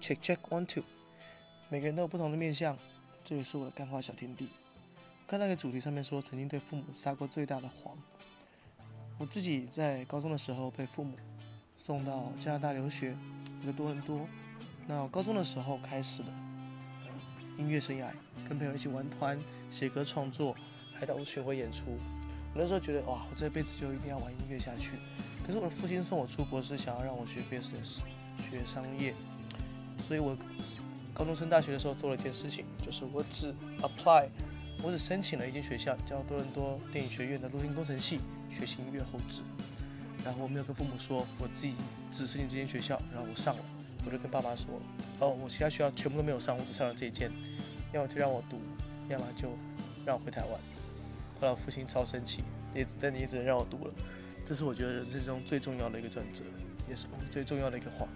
[0.00, 0.82] Check check one two，
[1.68, 2.76] 每个人都有不同的面相，
[3.22, 4.48] 这也是我的干花小天地。
[5.26, 7.96] 看那个主题上面说，曾经对父母撒过最大的谎。
[9.18, 11.14] 我自己在高中的时候被父母
[11.76, 13.14] 送到加拿大留学，
[13.64, 14.26] 在多伦多。
[14.88, 16.32] 那高中的时候开始的
[17.02, 17.12] 呃
[17.58, 18.06] 音乐生涯，
[18.48, 19.38] 跟朋友一起玩团、
[19.68, 20.56] 写歌创作，
[20.94, 21.90] 还到巡回演出。
[22.54, 24.96] 我那时候觉得哇，我这辈子就一定要玩音乐下去。
[25.46, 28.00] 可是我的父亲送我出国是想要让我学 business，
[28.38, 29.14] 学商业。
[30.00, 30.36] 所以我
[31.12, 34.28] 高中升大学的时候做了一件事情，就是我只 apply，
[34.82, 39.42] 我只申请了一间学校，叫多伦多电影学院的录音工程系，学习音乐后置。
[40.24, 41.74] 然后我没有跟父母说，我自己
[42.10, 43.62] 只申请这间学校，然后我上了，
[44.04, 44.80] 我就跟爸妈说，
[45.18, 47.30] 哦，我其他学校全部都没有上，我只上了这一间，
[47.92, 48.60] 要么就让我读，
[49.08, 49.56] 要么就
[50.04, 50.50] 让我回台湾。
[51.40, 52.42] 后来我父亲超生气，
[52.74, 53.94] 也但你也只能让我读了。
[54.44, 56.44] 这是我觉得人生中最重要的一个转折，
[56.88, 58.06] 也是最重要的一个话。